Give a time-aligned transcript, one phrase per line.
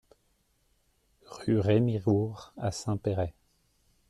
[1.27, 3.35] Rue Rémy Roure à Saint-Péray